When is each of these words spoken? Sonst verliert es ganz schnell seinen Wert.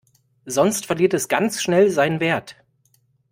Sonst 0.47 0.87
verliert 0.87 1.13
es 1.13 1.27
ganz 1.27 1.61
schnell 1.61 1.91
seinen 1.91 2.21
Wert. 2.21 2.55